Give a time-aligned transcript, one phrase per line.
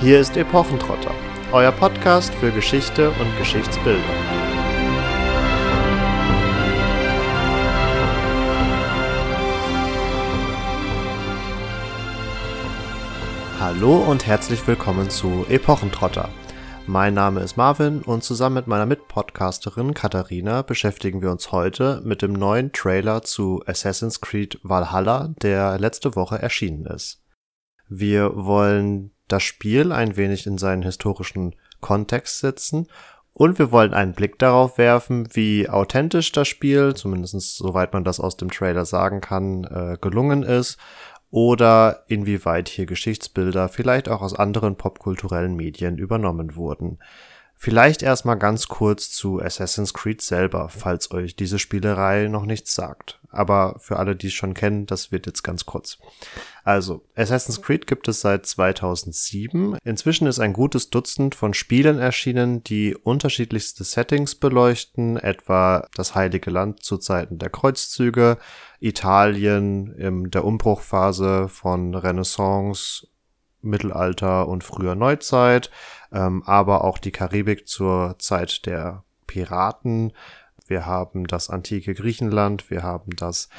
[0.00, 1.14] Hier ist Epochentrotter,
[1.52, 4.02] euer Podcast für Geschichte und Geschichtsbildung.
[13.60, 16.28] Hallo und herzlich willkommen zu Epochentrotter.
[16.86, 22.20] Mein Name ist Marvin und zusammen mit meiner Mitpodcasterin Katharina beschäftigen wir uns heute mit
[22.20, 27.22] dem neuen Trailer zu Assassin's Creed Valhalla, der letzte Woche erschienen ist.
[27.88, 32.88] Wir wollen das Spiel ein wenig in seinen historischen Kontext setzen
[33.32, 38.20] und wir wollen einen Blick darauf werfen, wie authentisch das Spiel, zumindest soweit man das
[38.20, 40.78] aus dem Trailer sagen kann, äh, gelungen ist
[41.30, 47.00] oder inwieweit hier Geschichtsbilder vielleicht auch aus anderen popkulturellen Medien übernommen wurden.
[47.64, 53.20] Vielleicht erstmal ganz kurz zu Assassin's Creed selber, falls euch diese Spielerei noch nichts sagt.
[53.30, 55.96] Aber für alle, die es schon kennen, das wird jetzt ganz kurz.
[56.62, 59.78] Also, Assassin's Creed gibt es seit 2007.
[59.82, 66.50] Inzwischen ist ein gutes Dutzend von Spielen erschienen, die unterschiedlichste Settings beleuchten, etwa das Heilige
[66.50, 68.36] Land zu Zeiten der Kreuzzüge,
[68.78, 73.06] Italien in der Umbruchphase von Renaissance,
[73.64, 75.70] Mittelalter und früher Neuzeit,
[76.14, 80.12] ähm, aber auch die Karibik zur Zeit der Piraten.
[80.66, 83.50] Wir haben das antike Griechenland, wir haben das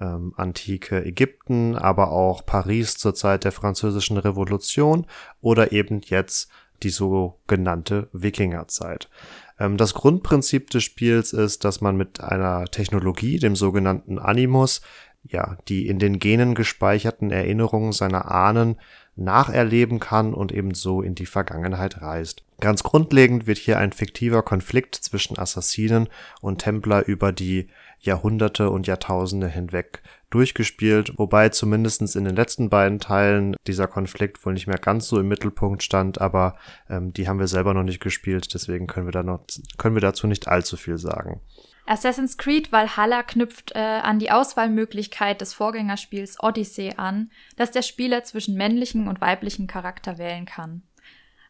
[0.00, 5.06] ähm, antike Ägypten, aber auch Paris zur Zeit der französischen Revolution
[5.40, 6.48] oder eben jetzt
[6.82, 9.10] die sogenannte Wikingerzeit.
[9.58, 14.80] Ähm, das Grundprinzip des Spiels ist, dass man mit einer Technologie, dem sogenannten Animus,
[15.26, 18.76] ja, die in den Genen gespeicherten Erinnerungen seiner Ahnen
[19.16, 22.42] nacherleben kann und ebenso in die Vergangenheit reist.
[22.60, 26.08] Ganz grundlegend wird hier ein fiktiver Konflikt zwischen Assassinen
[26.40, 27.68] und Templer über die
[28.00, 34.54] Jahrhunderte und Jahrtausende hinweg durchgespielt, wobei zumindestens in den letzten beiden Teilen dieser Konflikt wohl
[34.54, 36.56] nicht mehr ganz so im Mittelpunkt stand, aber
[36.90, 39.40] ähm, die haben wir selber noch nicht gespielt, deswegen können wir da noch
[39.78, 41.40] können wir dazu nicht allzu viel sagen.
[41.86, 48.24] Assassin's Creed Valhalla knüpft äh, an die Auswahlmöglichkeit des Vorgängerspiels Odyssey an, dass der Spieler
[48.24, 50.82] zwischen männlichen und weiblichen Charakter wählen kann.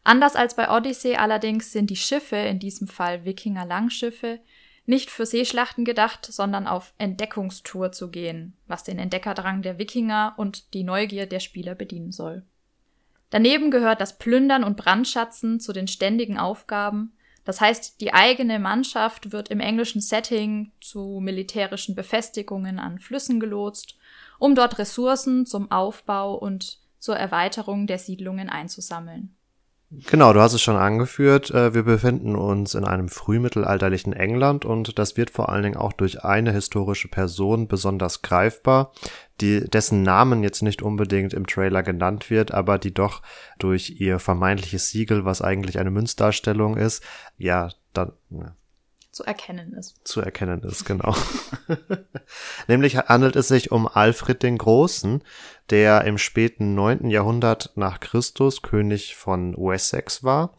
[0.03, 4.39] Anders als bei Odyssey allerdings sind die Schiffe, in diesem Fall Wikinger-Langschiffe,
[4.85, 10.73] nicht für Seeschlachten gedacht, sondern auf Entdeckungstour zu gehen, was den Entdeckerdrang der Wikinger und
[10.75, 12.43] die Neugier der Spieler bedienen soll.
[13.31, 17.14] Daneben gehört das Plündern und Brandschatzen zu den ständigen Aufgaben,
[17.45, 23.95] das heißt, die eigene Mannschaft wird im englischen Setting zu militärischen Befestigungen an Flüssen gelotst,
[24.39, 29.35] um dort Ressourcen zum Aufbau und zur Erweiterung der Siedlungen einzusammeln.
[30.07, 31.51] Genau, du hast es schon angeführt.
[31.51, 35.93] Äh, wir befinden uns in einem frühmittelalterlichen England und das wird vor allen Dingen auch
[35.93, 38.91] durch eine historische Person besonders greifbar,
[39.41, 43.21] die, dessen Namen jetzt nicht unbedingt im Trailer genannt wird, aber die doch
[43.59, 47.03] durch ihr vermeintliches Siegel, was eigentlich eine Münzdarstellung ist,
[47.37, 48.13] ja, dann,
[49.15, 49.95] zu erkennen ist.
[50.03, 51.15] Zu erkennen ist, genau.
[52.67, 55.23] Nämlich handelt es sich um Alfred den Großen,
[55.69, 60.57] der im späten neunten Jahrhundert nach Christus König von Wessex war.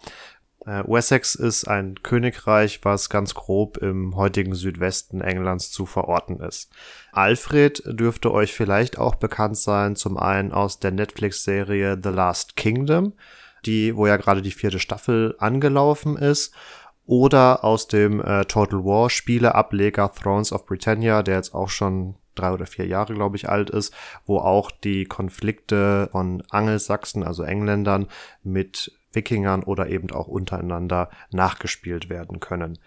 [0.64, 6.70] Äh, Wessex ist ein Königreich, was ganz grob im heutigen Südwesten Englands zu verorten ist.
[7.12, 13.12] Alfred dürfte euch vielleicht auch bekannt sein, zum einen aus der Netflix-Serie The Last Kingdom,
[13.66, 16.54] die, wo ja gerade die vierte Staffel angelaufen ist
[17.06, 22.52] oder aus dem äh, Total War Spieleableger Thrones of Britannia, der jetzt auch schon drei
[22.52, 23.94] oder vier Jahre, glaube ich, alt ist,
[24.26, 28.08] wo auch die Konflikte von Angelsachsen, also Engländern,
[28.42, 32.78] mit Wikingern oder eben auch untereinander nachgespielt werden können.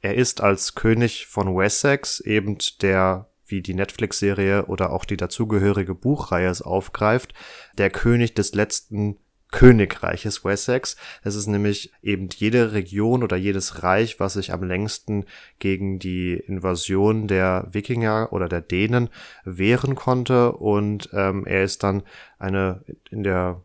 [0.00, 5.94] Er ist als König von Wessex eben der wie die Netflix-Serie oder auch die dazugehörige
[5.94, 7.32] Buchreihe es aufgreift,
[7.78, 9.16] der König des letzten
[9.50, 10.96] Königreiches Wessex.
[11.22, 15.24] Es ist nämlich eben jede Region oder jedes Reich, was sich am längsten
[15.58, 19.08] gegen die Invasion der Wikinger oder der Dänen
[19.44, 20.52] wehren konnte.
[20.52, 22.02] Und ähm, er ist dann
[22.38, 23.62] eine in der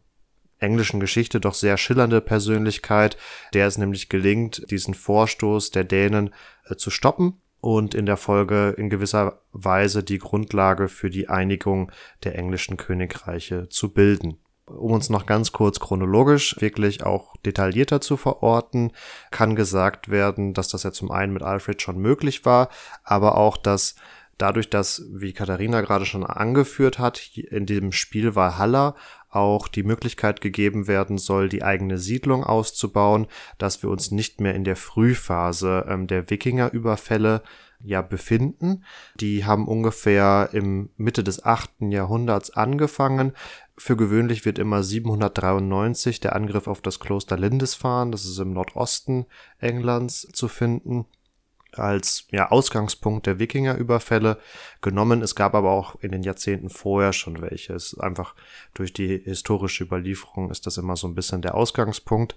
[0.60, 3.18] englischen Geschichte doch sehr schillernde Persönlichkeit,
[3.54, 6.34] der es nämlich gelingt, diesen Vorstoß der Dänen
[6.66, 11.92] äh, zu stoppen und in der Folge in gewisser Weise die Grundlage für die Einigung
[12.24, 14.38] der englischen Königreiche zu bilden.
[14.78, 18.92] Um uns noch ganz kurz chronologisch wirklich auch detaillierter zu verorten,
[19.32, 22.70] kann gesagt werden, dass das ja zum einen mit Alfred schon möglich war,
[23.04, 23.96] aber auch, dass
[24.38, 28.96] dadurch, dass, wie Katharina gerade schon angeführt hat, in dem Spiel Valhalla
[29.30, 33.28] auch die Möglichkeit gegeben werden soll, die eigene Siedlung auszubauen,
[33.58, 37.42] dass wir uns nicht mehr in der Frühphase ähm, der Wikingerüberfälle
[37.84, 38.84] ja befinden.
[39.16, 43.34] Die haben ungefähr im Mitte des achten Jahrhunderts angefangen,
[43.76, 49.26] Für gewöhnlich wird immer 793 der Angriff auf das Kloster Lindisfarne, das ist im Nordosten
[49.60, 51.06] Englands, zu finden
[51.78, 54.38] als ja, Ausgangspunkt der Wikingerüberfälle
[54.82, 55.22] genommen.
[55.22, 57.74] Es gab aber auch in den Jahrzehnten vorher schon welche.
[57.74, 58.36] Es einfach
[58.74, 62.36] durch die historische Überlieferung ist das immer so ein bisschen der Ausgangspunkt.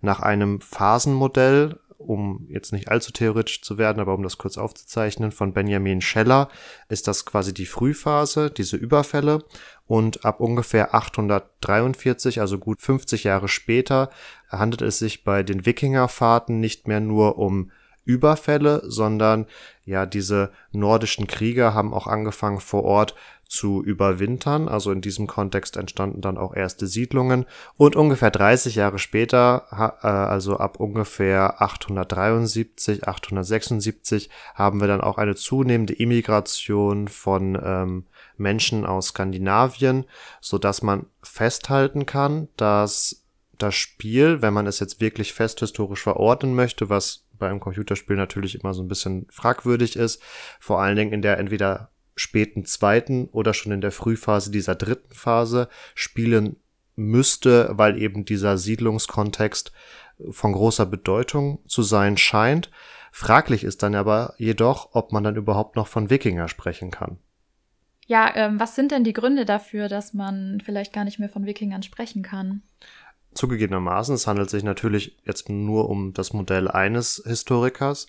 [0.00, 5.32] Nach einem Phasenmodell, um jetzt nicht allzu theoretisch zu werden, aber um das kurz aufzuzeichnen,
[5.32, 6.48] von Benjamin Scheller
[6.88, 9.44] ist das quasi die Frühphase, diese Überfälle.
[9.86, 14.10] Und ab ungefähr 843, also gut 50 Jahre später,
[14.48, 17.70] handelt es sich bei den Wikingerfahrten nicht mehr nur um
[18.04, 19.46] Überfälle, sondern
[19.84, 23.14] ja, diese nordischen Krieger haben auch angefangen vor Ort
[23.48, 24.68] zu überwintern.
[24.68, 27.46] Also in diesem Kontext entstanden dann auch erste Siedlungen.
[27.76, 35.18] Und ungefähr 30 Jahre später, äh, also ab ungefähr 873, 876, haben wir dann auch
[35.18, 38.04] eine zunehmende Immigration von ähm,
[38.36, 40.04] Menschen aus Skandinavien,
[40.40, 43.22] so dass man festhalten kann, dass
[43.58, 48.16] das Spiel, wenn man es jetzt wirklich fest historisch verordnen möchte, was bei einem Computerspiel
[48.16, 50.22] natürlich immer so ein bisschen fragwürdig ist,
[50.60, 55.14] vor allen Dingen in der entweder späten zweiten oder schon in der Frühphase dieser dritten
[55.14, 56.56] Phase spielen
[56.96, 59.72] müsste, weil eben dieser Siedlungskontext
[60.30, 62.70] von großer Bedeutung zu sein scheint.
[63.12, 67.18] Fraglich ist dann aber jedoch, ob man dann überhaupt noch von Wikinger sprechen kann.
[68.06, 71.44] Ja, ähm, was sind denn die Gründe dafür, dass man vielleicht gar nicht mehr von
[71.44, 72.62] Wikingern sprechen kann?
[73.34, 78.06] Zugegebenermaßen, es handelt sich natürlich jetzt nur um das Modell eines Historikers,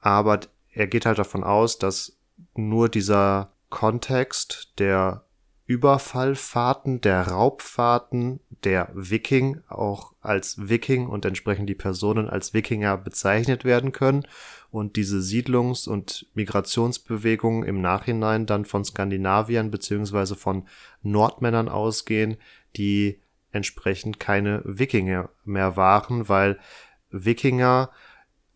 [0.00, 0.40] aber
[0.72, 2.18] er geht halt davon aus, dass
[2.54, 5.24] nur dieser Kontext der
[5.66, 13.64] Überfallfahrten, der Raubfahrten, der Viking auch als Viking und entsprechend die Personen als Wikinger bezeichnet
[13.64, 14.26] werden können
[14.70, 20.68] und diese Siedlungs- und Migrationsbewegungen im Nachhinein dann von Skandinaviern beziehungsweise von
[21.02, 22.36] Nordmännern ausgehen,
[22.76, 23.20] die
[23.52, 26.58] entsprechend keine Wikinger mehr waren, weil
[27.10, 27.90] Wikinger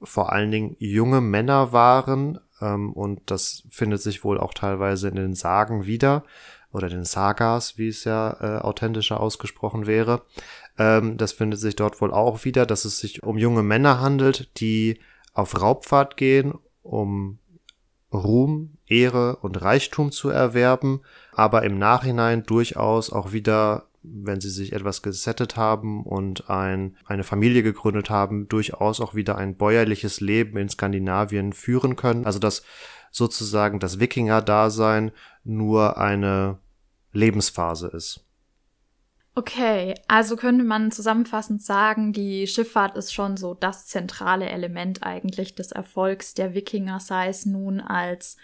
[0.02, 5.16] vor allen Dingen junge Männer waren ähm, und das findet sich wohl auch teilweise in
[5.16, 6.24] den Sagen wieder
[6.72, 10.22] oder den Sagas, wie es ja äh, authentischer ausgesprochen wäre.
[10.78, 14.60] Ähm, das findet sich dort wohl auch wieder, dass es sich um junge Männer handelt,
[14.60, 15.00] die
[15.32, 17.38] auf Raubfahrt gehen, um
[18.12, 21.02] Ruhm, Ehre und Reichtum zu erwerben,
[21.32, 27.24] aber im Nachhinein durchaus auch wieder wenn sie sich etwas gesettet haben und ein, eine
[27.24, 32.24] Familie gegründet haben, durchaus auch wieder ein bäuerliches Leben in Skandinavien führen können.
[32.24, 32.62] Also dass
[33.10, 35.12] sozusagen das Wikinger-Dasein
[35.44, 36.58] nur eine
[37.12, 38.24] Lebensphase ist.
[39.34, 45.54] Okay, also könnte man zusammenfassend sagen, die Schifffahrt ist schon so das zentrale Element eigentlich
[45.54, 48.36] des Erfolgs der Wikinger, sei es nun als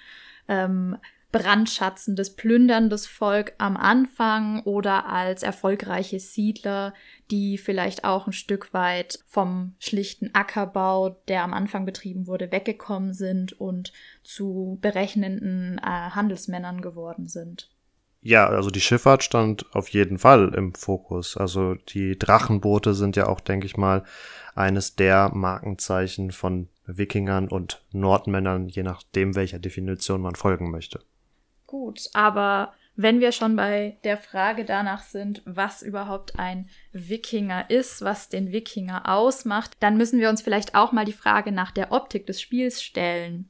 [0.46, 0.96] ähm,
[1.34, 6.94] brandschatzendes, plünderndes Volk am Anfang oder als erfolgreiche Siedler,
[7.32, 13.14] die vielleicht auch ein Stück weit vom schlichten Ackerbau, der am Anfang betrieben wurde, weggekommen
[13.14, 13.92] sind und
[14.22, 17.68] zu berechnenden äh, Handelsmännern geworden sind.
[18.20, 21.36] Ja, also die Schifffahrt stand auf jeden Fall im Fokus.
[21.36, 24.04] Also die Drachenboote sind ja auch, denke ich mal,
[24.54, 31.00] eines der Markenzeichen von Wikingern und Nordmännern, je nachdem, welcher Definition man folgen möchte.
[31.74, 38.02] Gut, aber wenn wir schon bei der Frage danach sind, was überhaupt ein Wikinger ist,
[38.02, 41.90] was den Wikinger ausmacht, dann müssen wir uns vielleicht auch mal die Frage nach der
[41.90, 43.48] Optik des Spiels stellen.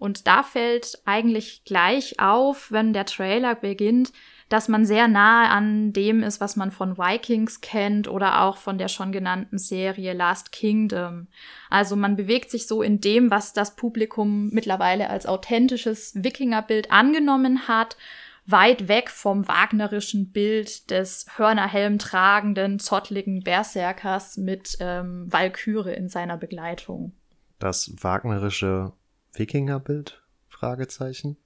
[0.00, 4.12] Und da fällt eigentlich gleich auf, wenn der Trailer beginnt,
[4.50, 8.78] dass man sehr nahe an dem ist, was man von Vikings kennt oder auch von
[8.78, 11.28] der schon genannten Serie Last Kingdom.
[11.70, 17.68] Also man bewegt sich so in dem, was das Publikum mittlerweile als authentisches Wikingerbild angenommen
[17.68, 17.96] hat,
[18.44, 26.36] weit weg vom wagnerischen Bild des Hörnerhelm tragenden, zottligen Berserkers mit ähm, Walküre in seiner
[26.36, 27.12] Begleitung.
[27.60, 28.92] Das wagnerische
[29.32, 30.20] Wikingerbild?
[30.48, 31.36] Fragezeichen.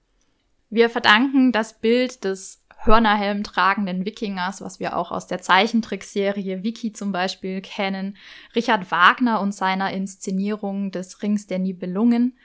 [0.71, 6.93] Wir verdanken das Bild des Hörnerhelm tragenden Wikingers, was wir auch aus der Zeichentrickserie Wiki
[6.93, 8.15] zum Beispiel kennen,
[8.55, 12.37] Richard Wagner und seiner Inszenierung des Rings der Nibelungen.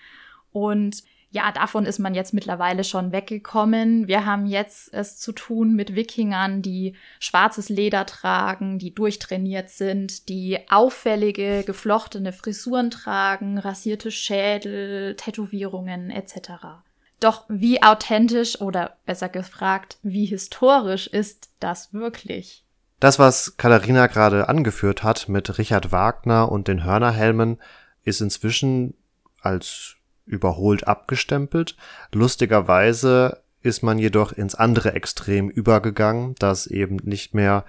[0.53, 4.09] Und ja, davon ist man jetzt mittlerweile schon weggekommen.
[4.09, 10.29] Wir haben jetzt es zu tun mit Wikingern, die schwarzes Leder tragen, die durchtrainiert sind,
[10.29, 16.83] die auffällige, geflochtene Frisuren tragen, rasierte Schädel, Tätowierungen etc.
[17.21, 22.65] Doch wie authentisch oder besser gefragt, wie historisch ist das wirklich?
[22.99, 27.59] Das, was Katharina gerade angeführt hat mit Richard Wagner und den Hörnerhelmen,
[28.03, 28.95] ist inzwischen
[29.41, 29.97] als
[30.27, 31.77] überholt abgestempelt.
[32.13, 37.65] Lustigerweise ist man jedoch ins andere Extrem übergegangen, dass eben nicht mehr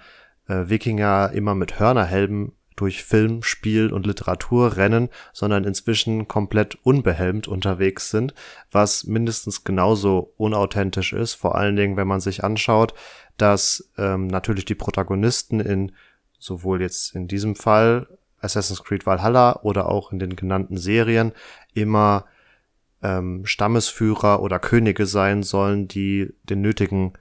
[0.48, 7.48] äh, Wikinger immer mit Hörnerhelmen durch Film, Spiel und Literatur rennen, sondern inzwischen komplett unbehelmt
[7.48, 8.34] unterwegs sind,
[8.72, 12.94] was mindestens genauso unauthentisch ist, vor allen Dingen, wenn man sich anschaut,
[13.38, 15.92] dass ähm, natürlich die Protagonisten in
[16.40, 18.08] sowohl jetzt in diesem Fall
[18.40, 21.32] Assassin's Creed Valhalla oder auch in den genannten Serien
[21.74, 22.25] immer
[23.04, 27.13] ähm, Stammesführer oder Könige sein sollen, die den nötigen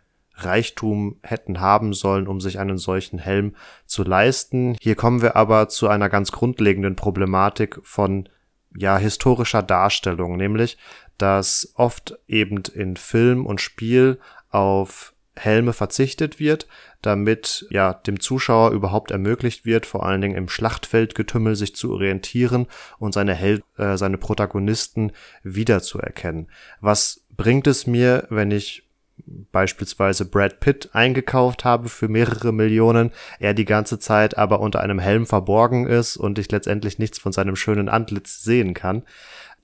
[0.45, 3.55] Reichtum hätten haben sollen, um sich einen solchen Helm
[3.87, 4.77] zu leisten.
[4.81, 8.29] Hier kommen wir aber zu einer ganz grundlegenden Problematik von
[8.77, 10.79] ja historischer Darstellung, nämlich
[11.19, 14.19] dass oft eben in Film und Spiel
[14.49, 16.67] auf Helme verzichtet wird,
[17.03, 22.67] damit ja dem Zuschauer überhaupt ermöglicht wird, vor allen Dingen im Schlachtfeldgetümmel sich zu orientieren
[22.99, 26.49] und seine Hel äh, seine Protagonisten wiederzuerkennen.
[26.81, 28.90] Was bringt es mir, wenn ich
[29.53, 34.99] beispielsweise Brad Pitt eingekauft habe für mehrere Millionen, er die ganze Zeit aber unter einem
[34.99, 39.03] Helm verborgen ist und ich letztendlich nichts von seinem schönen Antlitz sehen kann.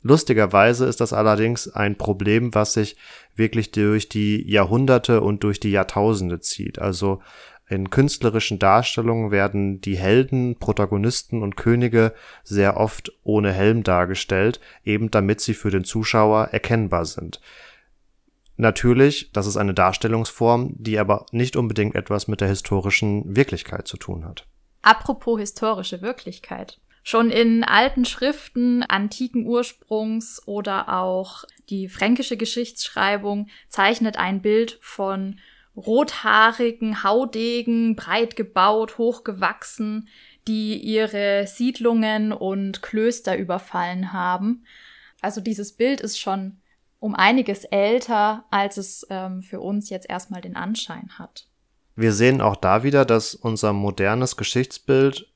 [0.03, 2.97] Lustigerweise ist das allerdings ein Problem, was sich
[3.35, 6.79] wirklich durch die Jahrhunderte und durch die Jahrtausende zieht.
[6.79, 7.21] Also
[7.69, 12.13] in künstlerischen Darstellungen werden die Helden, Protagonisten und Könige
[12.45, 17.41] sehr oft ohne Helm dargestellt, eben damit sie für den Zuschauer erkennbar sind.
[18.57, 23.97] Natürlich, das ist eine Darstellungsform, die aber nicht unbedingt etwas mit der historischen Wirklichkeit zu
[23.97, 24.47] tun hat.
[24.83, 26.81] Apropos historische Wirklichkeit.
[27.03, 35.39] Schon in alten Schriften antiken Ursprungs oder auch die fränkische Geschichtsschreibung zeichnet ein Bild von
[35.77, 40.09] rothaarigen Haudegen, breit gebaut, hochgewachsen,
[40.49, 44.65] die ihre Siedlungen und Klöster überfallen haben.
[45.21, 46.61] Also dieses Bild ist schon
[46.99, 51.49] um einiges älter, als es ähm, für uns jetzt erstmal den Anschein hat.
[51.95, 55.33] Wir sehen auch da wieder, dass unser modernes Geschichtsbild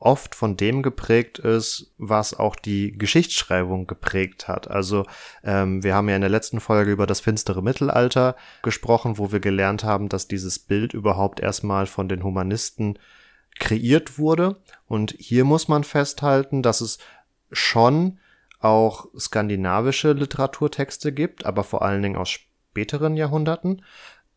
[0.00, 4.68] oft von dem geprägt ist, was auch die Geschichtsschreibung geprägt hat.
[4.68, 5.04] Also
[5.44, 9.40] ähm, wir haben ja in der letzten Folge über das finstere Mittelalter gesprochen, wo wir
[9.40, 12.98] gelernt haben, dass dieses Bild überhaupt erstmal von den Humanisten
[13.58, 14.56] kreiert wurde.
[14.86, 16.98] Und hier muss man festhalten, dass es
[17.52, 18.18] schon
[18.60, 23.82] auch skandinavische Literaturtexte gibt, aber vor allen Dingen aus späteren Jahrhunderten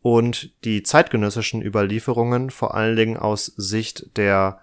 [0.02, 4.60] und die zeitgenössischen Überlieferungen vor allen Dingen aus Sicht der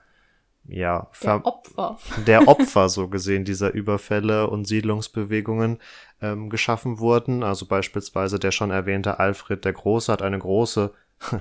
[0.69, 1.99] ja, der Opfer.
[2.27, 5.79] der Opfer so gesehen dieser Überfälle und Siedlungsbewegungen
[6.21, 7.43] ähm, geschaffen wurden.
[7.43, 10.93] Also beispielsweise der schon erwähnte Alfred der Große hat eine große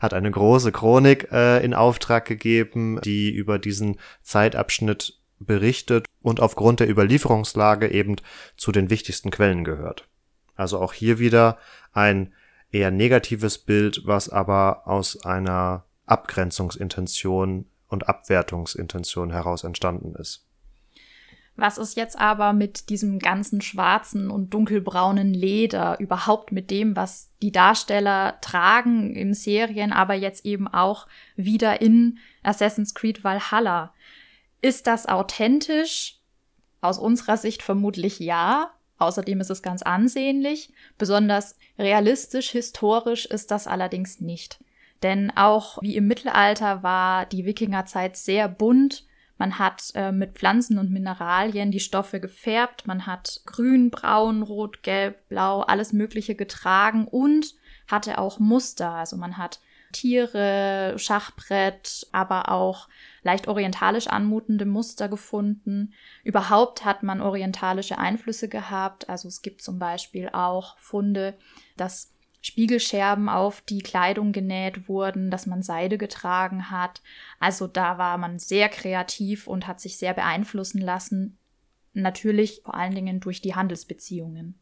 [0.00, 6.80] hat eine große Chronik äh, in Auftrag gegeben, die über diesen Zeitabschnitt berichtet und aufgrund
[6.80, 8.16] der Überlieferungslage eben
[8.56, 10.08] zu den wichtigsten Quellen gehört.
[10.54, 11.58] Also auch hier wieder
[11.92, 12.32] ein
[12.70, 20.46] eher negatives Bild, was aber aus einer Abgrenzungsintention und Abwertungsintention heraus entstanden ist.
[21.58, 27.30] Was ist jetzt aber mit diesem ganzen schwarzen und dunkelbraunen Leder, überhaupt mit dem, was
[27.40, 33.94] die Darsteller tragen in Serien, aber jetzt eben auch wieder in Assassin's Creed Valhalla?
[34.66, 36.18] Ist das authentisch?
[36.80, 38.72] Aus unserer Sicht vermutlich ja.
[38.98, 40.72] Außerdem ist es ganz ansehnlich.
[40.98, 44.58] Besonders realistisch, historisch ist das allerdings nicht.
[45.04, 49.06] Denn auch wie im Mittelalter war die Wikingerzeit sehr bunt.
[49.38, 52.88] Man hat äh, mit Pflanzen und Mineralien die Stoffe gefärbt.
[52.88, 57.54] Man hat grün, braun, rot, gelb, blau, alles Mögliche getragen und
[57.86, 58.90] hatte auch Muster.
[58.90, 59.60] Also man hat
[59.92, 62.88] Tiere, Schachbrett, aber auch
[63.22, 65.94] leicht orientalisch anmutende Muster gefunden.
[66.24, 69.08] Überhaupt hat man orientalische Einflüsse gehabt.
[69.08, 71.36] Also es gibt zum Beispiel auch Funde,
[71.76, 72.12] dass
[72.46, 77.02] Spiegelscherben auf die Kleidung genäht wurden, dass man Seide getragen hat.
[77.40, 81.38] Also da war man sehr kreativ und hat sich sehr beeinflussen lassen.
[81.92, 84.60] Natürlich vor allen Dingen durch die Handelsbeziehungen.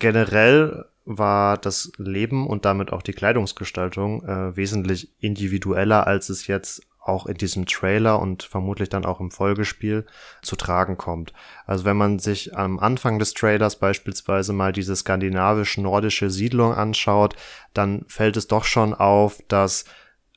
[0.00, 6.82] Generell war das Leben und damit auch die Kleidungsgestaltung äh, wesentlich individueller, als es jetzt
[7.02, 10.06] auch in diesem Trailer und vermutlich dann auch im Folgespiel
[10.42, 11.32] zu tragen kommt.
[11.66, 17.36] Also wenn man sich am Anfang des Trailers beispielsweise mal diese skandinavisch-nordische Siedlung anschaut,
[17.74, 19.84] dann fällt es doch schon auf, dass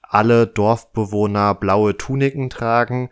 [0.01, 3.09] alle Dorfbewohner blaue Tuniken tragen,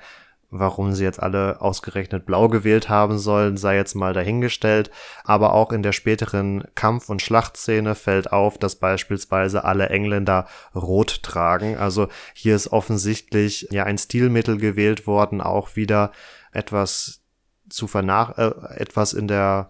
[0.53, 4.91] Warum sie jetzt alle ausgerechnet blau gewählt haben sollen, sei jetzt mal dahingestellt.
[5.23, 11.23] Aber auch in der späteren Kampf- und Schlachtszene fällt auf, dass beispielsweise alle Engländer rot
[11.23, 11.77] tragen.
[11.77, 16.11] Also hier ist offensichtlich ja ein Stilmittel gewählt worden, auch wieder
[16.51, 17.21] etwas
[17.69, 19.69] zu vernach, äh, etwas in der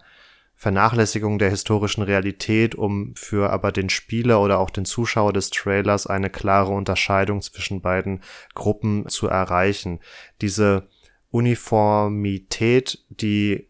[0.62, 6.06] Vernachlässigung der historischen Realität, um für aber den Spieler oder auch den Zuschauer des Trailers
[6.06, 8.22] eine klare Unterscheidung zwischen beiden
[8.54, 10.02] Gruppen zu erreichen.
[10.40, 10.88] Diese
[11.32, 13.70] Uniformität, die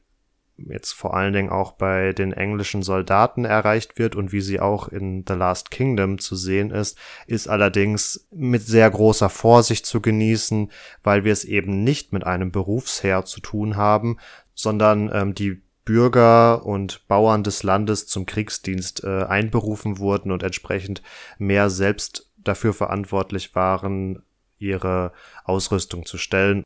[0.57, 4.89] jetzt vor allen Dingen auch bei den englischen Soldaten erreicht wird und wie sie auch
[4.89, 10.69] in The Last Kingdom zu sehen ist, ist allerdings mit sehr großer Vorsicht zu genießen,
[11.03, 14.17] weil wir es eben nicht mit einem Berufsheer zu tun haben,
[14.53, 21.01] sondern ähm, die Bürger und Bauern des Landes zum Kriegsdienst äh, einberufen wurden und entsprechend
[21.37, 24.23] mehr selbst dafür verantwortlich waren,
[24.57, 25.11] ihre
[25.43, 26.63] Ausrüstung zu stellen.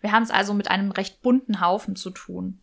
[0.00, 2.60] Wir haben es also mit einem recht bunten Haufen zu tun.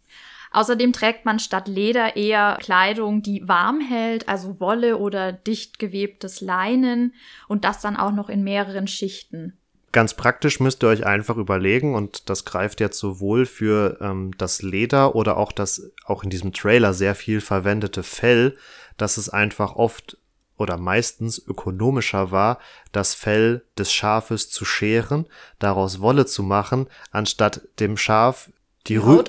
[0.52, 6.42] Außerdem trägt man statt Leder eher Kleidung, die warm hält, also Wolle oder dicht gewebtes
[6.42, 7.14] Leinen
[7.48, 9.58] und das dann auch noch in mehreren Schichten.
[9.92, 14.62] Ganz praktisch müsst ihr euch einfach überlegen, und das greift jetzt sowohl für ähm, das
[14.62, 18.56] Leder oder auch das auch in diesem Trailer sehr viel verwendete Fell,
[18.98, 20.18] dass es einfach oft
[20.58, 22.60] oder meistens ökonomischer war,
[22.92, 25.26] das Fell des Schafes zu scheren,
[25.58, 28.52] daraus Wolle zu machen, anstatt dem Schaf
[28.88, 29.24] die, Rü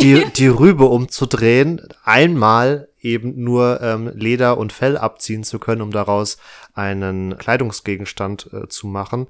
[0.00, 5.90] die, die Rübe umzudrehen, einmal eben nur ähm, Leder und Fell abziehen zu können, um
[5.90, 6.36] daraus
[6.74, 9.28] einen Kleidungsgegenstand äh, zu machen,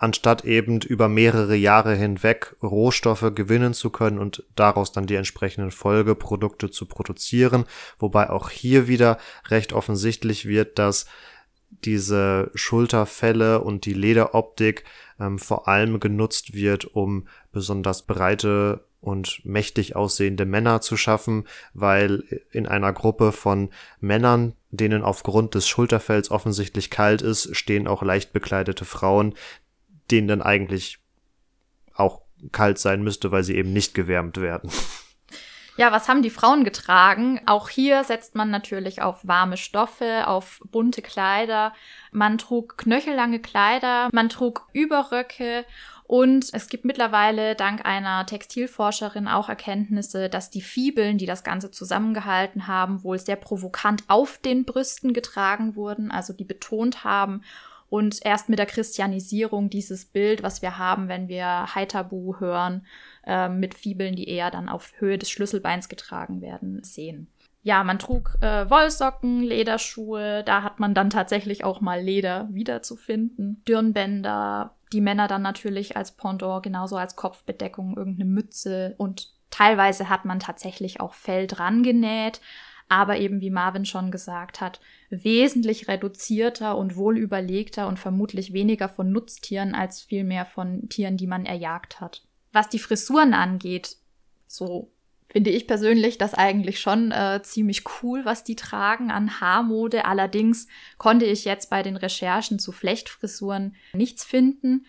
[0.00, 5.70] anstatt eben über mehrere Jahre hinweg Rohstoffe gewinnen zu können und daraus dann die entsprechenden
[5.70, 7.66] Folgeprodukte zu produzieren,
[7.98, 11.04] wobei auch hier wieder recht offensichtlich wird, dass
[11.84, 14.84] diese Schulterfälle und die Lederoptik
[15.20, 22.24] ähm, vor allem genutzt wird, um besonders breite und mächtig aussehende Männer zu schaffen, weil
[22.52, 23.68] in einer Gruppe von
[24.00, 29.34] Männern, denen aufgrund des Schulterfells offensichtlich kalt ist, stehen auch leicht bekleidete Frauen,
[30.10, 30.98] denen dann eigentlich
[31.94, 34.70] auch kalt sein müsste, weil sie eben nicht gewärmt werden.
[35.76, 37.40] Ja, was haben die Frauen getragen?
[37.46, 41.72] Auch hier setzt man natürlich auf warme Stoffe, auf bunte Kleider.
[42.12, 45.64] Man trug knöchellange Kleider, man trug Überröcke
[46.10, 51.70] und es gibt mittlerweile dank einer Textilforscherin auch Erkenntnisse, dass die Fibeln, die das Ganze
[51.70, 57.42] zusammengehalten haben, wohl sehr provokant auf den Brüsten getragen wurden, also die betont haben.
[57.90, 62.86] Und erst mit der Christianisierung dieses Bild, was wir haben, wenn wir Heitabu hören,
[63.26, 67.26] äh, mit Fibeln, die eher dann auf Höhe des Schlüsselbeins getragen werden, sehen.
[67.62, 73.62] Ja, man trug äh, Wollsocken, Lederschuhe, da hat man dann tatsächlich auch mal Leder wiederzufinden,
[73.68, 78.94] Dirnbänder, die Männer dann natürlich als Pendant, genauso als Kopfbedeckung, irgendeine Mütze.
[78.96, 82.40] Und teilweise hat man tatsächlich auch Fell dran genäht,
[82.90, 88.88] aber eben wie Marvin schon gesagt hat, wesentlich reduzierter und wohl überlegter und vermutlich weniger
[88.88, 92.26] von Nutztieren als vielmehr von Tieren, die man erjagt hat.
[92.52, 93.96] Was die Frisuren angeht,
[94.48, 94.90] so
[95.28, 100.04] finde ich persönlich das eigentlich schon äh, ziemlich cool, was die tragen an Haarmode.
[100.04, 100.66] Allerdings
[100.98, 104.84] konnte ich jetzt bei den Recherchen zu Flechtfrisuren nichts finden.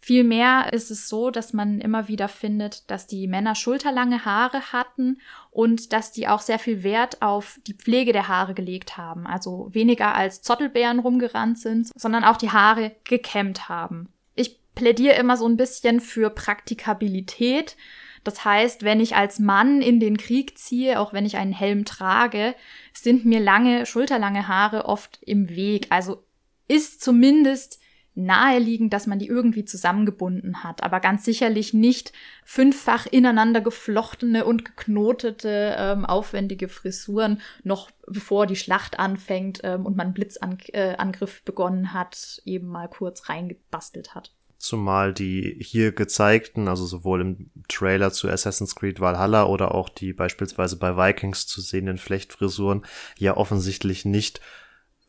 [0.00, 5.20] Vielmehr ist es so, dass man immer wieder findet, dass die Männer schulterlange Haare hatten
[5.50, 9.26] und dass die auch sehr viel Wert auf die Pflege der Haare gelegt haben.
[9.26, 14.08] Also weniger als Zottelbeeren rumgerannt sind, sondern auch die Haare gekämmt haben.
[14.36, 17.76] Ich plädiere immer so ein bisschen für Praktikabilität.
[18.22, 21.84] Das heißt, wenn ich als Mann in den Krieg ziehe, auch wenn ich einen Helm
[21.84, 22.54] trage,
[22.92, 25.88] sind mir lange, schulterlange Haare oft im Weg.
[25.90, 26.24] Also
[26.68, 27.80] ist zumindest
[28.18, 32.12] naheliegend, dass man die irgendwie zusammengebunden hat, aber ganz sicherlich nicht
[32.44, 39.96] fünffach ineinander geflochtene und geknotete, ähm, aufwendige Frisuren, noch bevor die Schlacht anfängt ähm, und
[39.96, 44.32] man Blitzangriff äh, begonnen hat, eben mal kurz reingebastelt hat.
[44.58, 50.12] Zumal die hier gezeigten, also sowohl im Trailer zu Assassin's Creed Valhalla oder auch die
[50.12, 52.84] beispielsweise bei Vikings zu sehenden Flechtfrisuren
[53.16, 54.40] ja offensichtlich nicht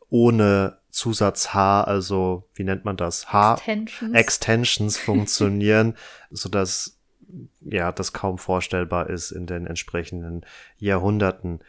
[0.08, 3.32] ohne Zusatzhaar, also wie nennt man das?
[3.32, 5.96] Haar Extensions, Extensions funktionieren,
[6.30, 6.98] so dass
[7.60, 10.44] ja das kaum vorstellbar ist in den entsprechenden
[10.78, 11.60] Jahrhunderten.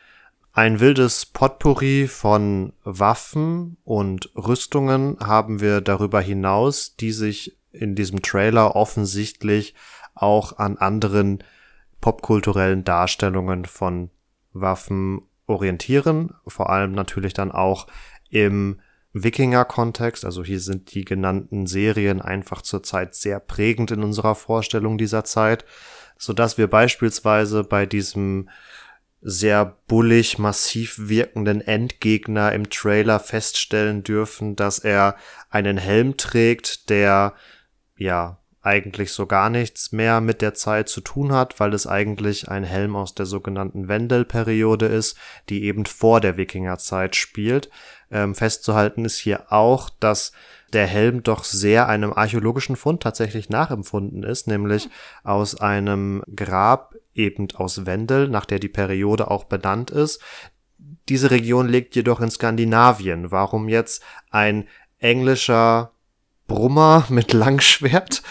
[0.54, 8.22] Ein wildes Potpourri von Waffen und Rüstungen haben wir darüber hinaus, die sich in diesem
[8.22, 9.76] Trailer offensichtlich
[10.14, 11.44] auch an anderen
[12.02, 14.10] popkulturellen Darstellungen von
[14.52, 17.88] Waffen orientieren, vor allem natürlich dann auch
[18.30, 18.80] im
[19.14, 25.24] Wikinger-Kontext, also hier sind die genannten Serien einfach zurzeit sehr prägend in unserer Vorstellung dieser
[25.24, 25.66] Zeit,
[26.18, 28.50] so dass wir beispielsweise bei diesem
[29.22, 35.16] sehr bullig, massiv wirkenden Endgegner im Trailer feststellen dürfen, dass er
[35.50, 37.36] einen Helm trägt, der
[37.98, 42.50] ja, eigentlich so gar nichts mehr mit der Zeit zu tun hat, weil es eigentlich
[42.50, 45.18] ein Helm aus der sogenannten Wendel-Periode ist,
[45.50, 47.70] die eben vor der Wikingerzeit spielt.
[48.12, 50.32] Ähm, festzuhalten ist hier auch, dass
[50.74, 54.90] der Helm doch sehr einem archäologischen Fund tatsächlich nachempfunden ist, nämlich
[55.24, 60.22] aus einem Grab eben aus Wendel, nach der die Periode auch benannt ist.
[61.10, 63.32] Diese Region liegt jedoch in Skandinavien.
[63.32, 64.68] Warum jetzt ein
[65.00, 65.92] englischer
[66.48, 68.24] Brummer mit Langschwert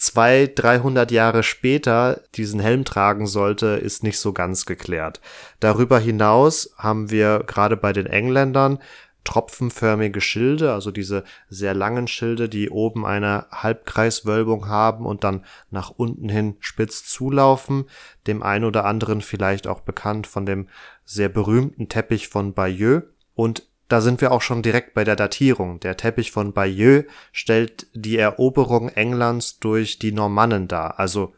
[0.00, 5.20] zwei, dreihundert Jahre später diesen Helm tragen sollte, ist nicht so ganz geklärt.
[5.60, 8.78] Darüber hinaus haben wir gerade bei den Engländern
[9.24, 15.90] tropfenförmige Schilde, also diese sehr langen Schilde, die oben eine Halbkreiswölbung haben und dann nach
[15.90, 17.84] unten hin spitz zulaufen,
[18.26, 20.68] dem ein oder anderen vielleicht auch bekannt von dem
[21.04, 23.02] sehr berühmten Teppich von Bayeux
[23.34, 25.80] und da sind wir auch schon direkt bei der Datierung.
[25.80, 31.34] Der Teppich von Bayeux stellt die Eroberung Englands durch die Normannen dar, also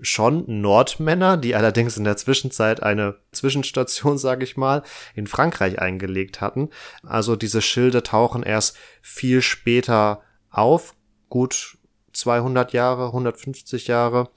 [0.00, 4.82] schon Nordmänner, die allerdings in der Zwischenzeit eine Zwischenstation, sage ich mal,
[5.14, 6.68] in Frankreich eingelegt hatten.
[7.02, 10.94] Also diese Schilde tauchen erst viel später auf,
[11.30, 11.78] gut
[12.12, 14.30] 200 Jahre, 150 Jahre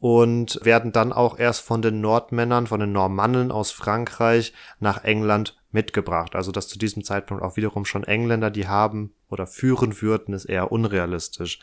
[0.00, 5.56] und werden dann auch erst von den Nordmännern, von den Normannen aus Frankreich nach England
[5.70, 6.34] mitgebracht.
[6.34, 10.46] Also dass zu diesem Zeitpunkt auch wiederum schon Engländer die haben oder führen würden, ist
[10.46, 11.60] eher unrealistisch.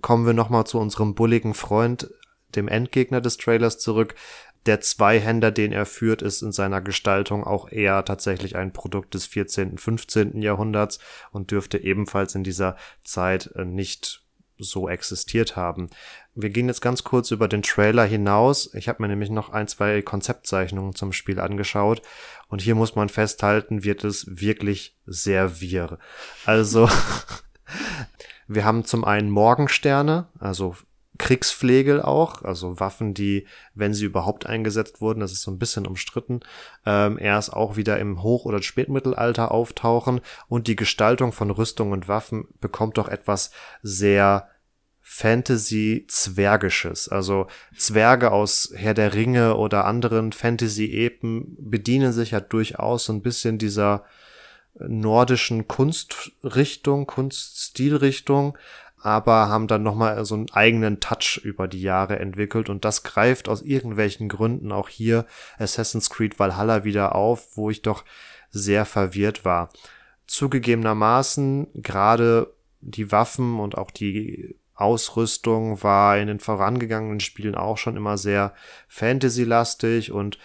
[0.00, 2.10] Kommen wir nochmal zu unserem bulligen Freund
[2.56, 4.14] dem Endgegner des Trailers zurück.
[4.66, 9.26] Der Zweihänder, den er führt, ist in seiner Gestaltung auch eher tatsächlich ein Produkt des
[9.26, 10.42] 14., 15.
[10.42, 10.98] Jahrhunderts
[11.30, 14.22] und dürfte ebenfalls in dieser Zeit äh, nicht
[14.62, 15.90] so existiert haben.
[16.34, 18.72] Wir gehen jetzt ganz kurz über den Trailer hinaus.
[18.74, 22.02] Ich habe mir nämlich noch ein, zwei Konzeptzeichnungen zum Spiel angeschaut
[22.48, 25.98] und hier muss man festhalten, wird es wirklich sehr wirr.
[26.44, 26.88] Also
[28.48, 30.76] wir haben zum einen Morgensterne, also
[31.20, 35.86] Kriegsflegel auch, also Waffen, die, wenn sie überhaupt eingesetzt wurden, das ist so ein bisschen
[35.86, 36.40] umstritten,
[36.86, 42.08] ähm, erst auch wieder im Hoch- oder Spätmittelalter auftauchen und die Gestaltung von Rüstung und
[42.08, 43.50] Waffen bekommt doch etwas
[43.82, 44.48] sehr
[45.12, 47.08] Fantasy-Zwergisches.
[47.08, 53.20] Also Zwerge aus Herr der Ringe oder anderen Fantasy-Epen bedienen sich ja durchaus so ein
[53.20, 54.04] bisschen dieser
[54.78, 58.56] nordischen Kunstrichtung, Kunststilrichtung,
[58.98, 63.48] aber haben dann nochmal so einen eigenen Touch über die Jahre entwickelt und das greift
[63.48, 65.26] aus irgendwelchen Gründen auch hier
[65.58, 68.04] Assassin's Creed Valhalla wieder auf, wo ich doch
[68.50, 69.70] sehr verwirrt war.
[70.28, 77.96] Zugegebenermaßen gerade die Waffen und auch die Ausrüstung war in den vorangegangenen Spielen auch schon
[77.96, 78.54] immer sehr
[78.88, 80.38] Fantasy-lastig und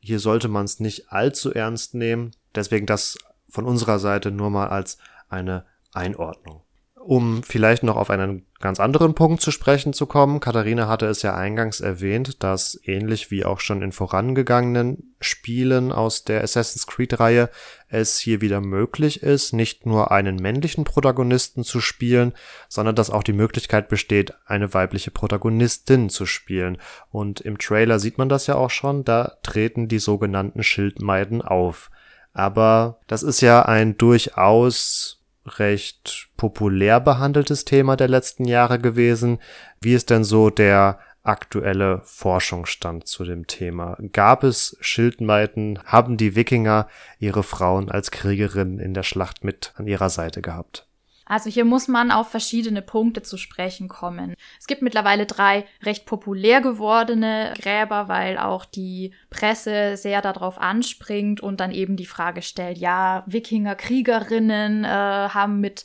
[0.00, 2.32] hier sollte man es nicht allzu ernst nehmen.
[2.54, 4.98] Deswegen das von unserer Seite nur mal als
[5.28, 6.62] eine Einordnung.
[7.08, 11.22] Um vielleicht noch auf einen ganz anderen Punkt zu sprechen zu kommen, Katharina hatte es
[11.22, 17.48] ja eingangs erwähnt, dass ähnlich wie auch schon in vorangegangenen Spielen aus der Assassin's Creed-Reihe
[17.88, 22.34] es hier wieder möglich ist, nicht nur einen männlichen Protagonisten zu spielen,
[22.68, 26.76] sondern dass auch die Möglichkeit besteht, eine weibliche Protagonistin zu spielen.
[27.10, 31.90] Und im Trailer sieht man das ja auch schon, da treten die sogenannten Schildmeiden auf.
[32.34, 35.17] Aber das ist ja ein durchaus
[35.48, 39.38] recht populär behandeltes Thema der letzten Jahre gewesen.
[39.80, 43.96] Wie ist denn so der aktuelle Forschungsstand zu dem Thema?
[44.12, 45.78] Gab es Schildmeiten?
[45.84, 50.87] Haben die Wikinger ihre Frauen als Kriegerinnen in der Schlacht mit an ihrer Seite gehabt?
[51.28, 54.34] Also hier muss man auf verschiedene Punkte zu sprechen kommen.
[54.58, 61.40] Es gibt mittlerweile drei recht populär gewordene Gräber, weil auch die Presse sehr darauf anspringt
[61.42, 65.84] und dann eben die Frage stellt, ja, Wikinger, Kriegerinnen äh, haben mit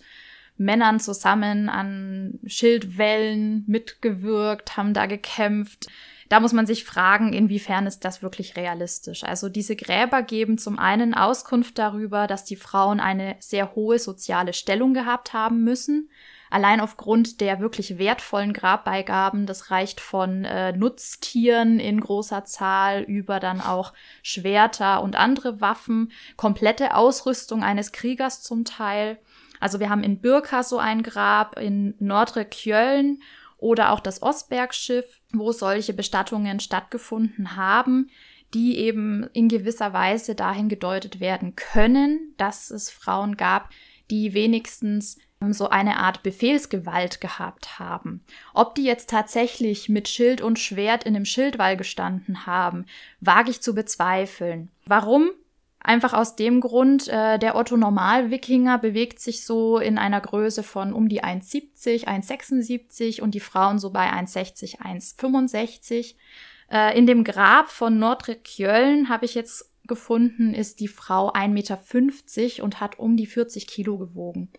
[0.57, 5.87] Männern zusammen an Schildwellen mitgewirkt, haben da gekämpft
[6.33, 9.23] da muss man sich fragen, inwiefern ist das wirklich realistisch.
[9.23, 14.53] Also diese Gräber geben zum einen Auskunft darüber, dass die Frauen eine sehr hohe soziale
[14.53, 16.09] Stellung gehabt haben müssen.
[16.49, 23.39] Allein aufgrund der wirklich wertvollen Grabbeigaben, das reicht von äh, Nutztieren in großer Zahl über
[23.39, 23.93] dann auch
[24.23, 29.19] Schwerter und andere Waffen, komplette Ausrüstung eines Kriegers zum Teil.
[29.59, 33.21] Also wir haben in Birka so ein Grab, in Nordre Kjöln
[33.63, 38.09] oder auch das Osbergschiff, wo solche Bestattungen stattgefunden haben,
[38.53, 43.69] die eben in gewisser Weise dahin gedeutet werden können, dass es Frauen gab,
[44.11, 48.25] die wenigstens ähm, so eine Art Befehlsgewalt gehabt haben.
[48.53, 52.85] Ob die jetzt tatsächlich mit Schild und Schwert in einem Schildwall gestanden haben,
[53.21, 54.71] wage ich zu bezweifeln.
[54.85, 55.31] Warum?
[55.85, 61.09] Einfach aus dem Grund, äh, der Otto-Normal-Wikinger bewegt sich so in einer Größe von um
[61.09, 66.15] die 1,70, 1,76 und die Frauen so bei 1,60, 1,65.
[66.71, 72.63] Äh, in dem Grab von Nordrhein-Köln habe ich jetzt gefunden, ist die Frau 1,50 Meter
[72.63, 74.53] und hat um die 40 Kilo gewogen.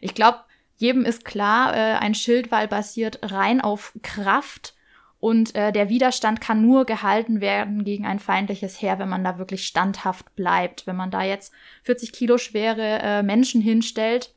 [0.00, 0.38] Ich glaube,
[0.76, 4.74] jedem ist klar, äh, ein Schildwall basiert rein auf Kraft
[5.20, 9.36] und äh, der Widerstand kann nur gehalten werden gegen ein feindliches Heer, wenn man da
[9.36, 10.86] wirklich standhaft bleibt.
[10.86, 11.52] Wenn man da jetzt
[11.82, 14.34] 40 Kilo schwere äh, Menschen hinstellt,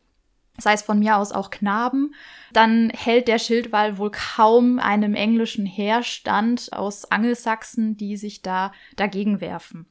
[0.57, 2.13] sei es von mir aus auch Knaben,
[2.51, 9.39] dann hält der Schildwall wohl kaum einem englischen Heerstand aus Angelsachsen, die sich da dagegen
[9.39, 9.87] werfen.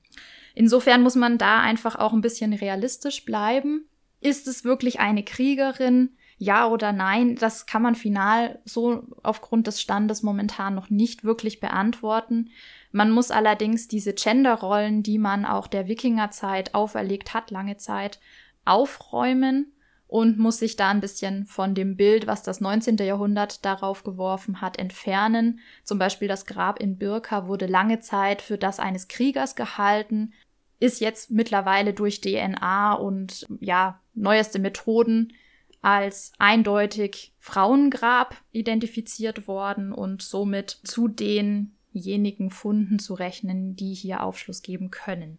[0.55, 3.87] Insofern muss man da einfach auch ein bisschen realistisch bleiben.
[4.21, 6.11] Ist es wirklich eine Kriegerin?
[6.38, 11.61] Ja oder nein, das kann man final so aufgrund des Standes momentan noch nicht wirklich
[11.61, 12.51] beantworten.
[12.90, 18.21] Man muss allerdings diese Genderrollen, die man auch der Wikingerzeit auferlegt hat, lange Zeit,
[18.64, 19.73] aufräumen
[20.12, 22.99] und muss sich da ein bisschen von dem Bild, was das 19.
[22.99, 25.61] Jahrhundert darauf geworfen hat, entfernen.
[25.85, 30.35] Zum Beispiel das Grab in Birka wurde lange Zeit für das eines Kriegers gehalten,
[30.81, 35.33] ist jetzt mittlerweile durch DNA und ja, neueste Methoden
[35.83, 44.62] als eindeutig Frauengrab identifiziert worden und somit zu denjenigen Funden zu rechnen, die hier Aufschluss
[44.62, 45.38] geben können.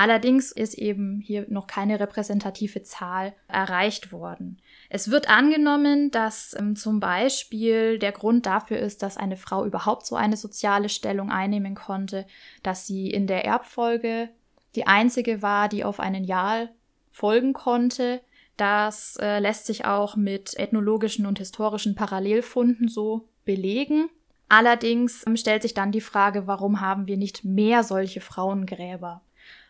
[0.00, 4.60] Allerdings ist eben hier noch keine repräsentative Zahl erreicht worden.
[4.88, 10.06] Es wird angenommen, dass ähm, zum Beispiel der Grund dafür ist, dass eine Frau überhaupt
[10.06, 12.26] so eine soziale Stellung einnehmen konnte,
[12.62, 14.30] dass sie in der Erbfolge
[14.74, 16.70] die einzige war, die auf einen Jarl
[17.10, 18.22] folgen konnte,
[18.60, 24.10] das äh, lässt sich auch mit ethnologischen und historischen Parallelfunden so belegen.
[24.48, 29.22] Allerdings ähm, stellt sich dann die Frage, warum haben wir nicht mehr solche Frauengräber?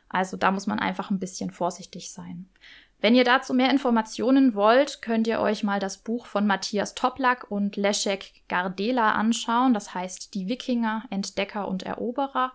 [0.09, 2.48] Also da muss man einfach ein bisschen vorsichtig sein.
[3.00, 7.50] Wenn ihr dazu mehr Informationen wollt, könnt ihr euch mal das Buch von Matthias Toplak
[7.50, 9.72] und Leszek Gardela anschauen.
[9.72, 12.53] Das heißt Die Wikinger, Entdecker und Eroberer.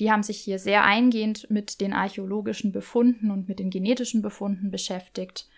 [0.00, 4.70] Die haben sich hier sehr eingehend mit den archäologischen Befunden und mit den genetischen Befunden
[4.70, 5.48] beschäftigt.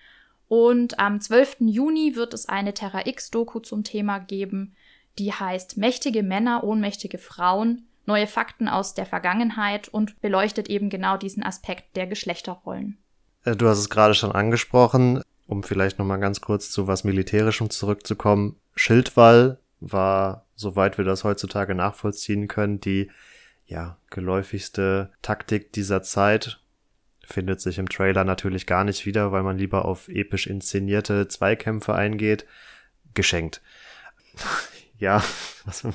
[0.48, 1.58] Und am 12.
[1.60, 4.74] Juni wird es eine Terra X-Doku zum Thema geben,
[5.18, 11.16] die heißt Mächtige Männer, ohnmächtige Frauen, neue Fakten aus der Vergangenheit und beleuchtet eben genau
[11.18, 12.96] diesen Aspekt der Geschlechterrollen.
[13.44, 17.68] Äh, du hast es gerade schon angesprochen, um vielleicht nochmal ganz kurz zu was Militärischem
[17.68, 18.56] zurückzukommen.
[18.74, 23.10] Schildwall war, soweit wir das heutzutage nachvollziehen können, die
[23.66, 26.60] ja, geläufigste Taktik dieser Zeit
[27.28, 31.94] findet sich im Trailer natürlich gar nicht wieder, weil man lieber auf episch inszenierte Zweikämpfe
[31.94, 32.46] eingeht.
[33.14, 33.60] Geschenkt.
[34.98, 35.22] ja,
[35.64, 35.94] was man,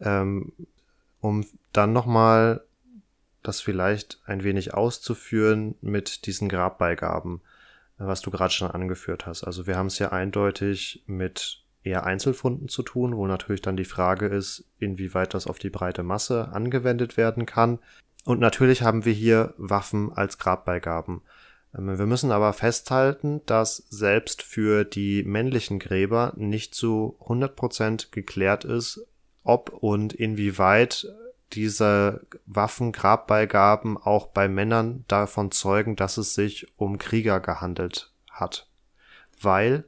[0.00, 0.52] ähm,
[1.20, 2.64] um dann nochmal
[3.42, 7.40] das vielleicht ein wenig auszuführen mit diesen Grabbeigaben,
[7.96, 9.44] was du gerade schon angeführt hast.
[9.44, 13.84] Also wir haben es ja eindeutig mit eher Einzelfunden zu tun, wo natürlich dann die
[13.84, 17.78] Frage ist, inwieweit das auf die breite Masse angewendet werden kann.
[18.28, 21.22] Und natürlich haben wir hier Waffen als Grabbeigaben.
[21.74, 28.66] Ähm, wir müssen aber festhalten, dass selbst für die männlichen Gräber nicht zu 100% geklärt
[28.66, 29.00] ist,
[29.44, 31.06] ob und inwieweit
[31.54, 38.68] diese Waffen-Grabbeigaben auch bei Männern davon zeugen, dass es sich um Krieger gehandelt hat.
[39.40, 39.86] Weil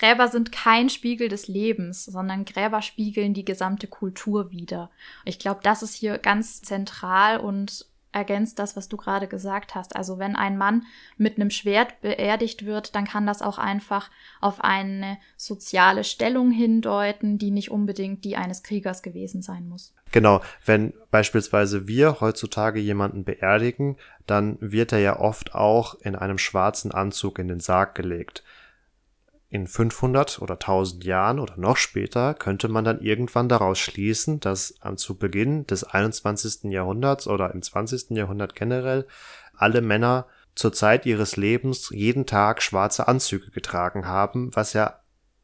[0.00, 4.90] Gräber sind kein Spiegel des Lebens, sondern Gräber spiegeln die gesamte Kultur wider.
[5.26, 9.94] Ich glaube, das ist hier ganz zentral und ergänzt das, was du gerade gesagt hast.
[9.94, 10.84] Also wenn ein Mann
[11.18, 14.10] mit einem Schwert beerdigt wird, dann kann das auch einfach
[14.40, 19.94] auf eine soziale Stellung hindeuten, die nicht unbedingt die eines Kriegers gewesen sein muss.
[20.12, 26.38] Genau, wenn beispielsweise wir heutzutage jemanden beerdigen, dann wird er ja oft auch in einem
[26.38, 28.42] schwarzen Anzug in den Sarg gelegt
[29.50, 34.74] in 500 oder 1000 Jahren oder noch später könnte man dann irgendwann daraus schließen, dass
[34.96, 36.70] zu Beginn des 21.
[36.70, 38.10] Jahrhunderts oder im 20.
[38.10, 39.06] Jahrhundert generell
[39.52, 45.00] alle Männer zur Zeit ihres Lebens jeden Tag schwarze Anzüge getragen haben, was ja